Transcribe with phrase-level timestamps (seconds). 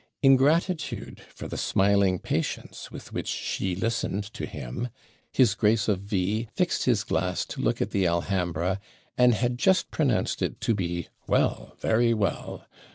[0.23, 4.87] In gratitude for the smiling patience with which she listened to him,
[5.31, 8.79] his Grace of V fixed his glass to look at the Alhambra,
[9.15, 11.77] and had just pronounced it to be 'Well!
[11.79, 12.65] very well!'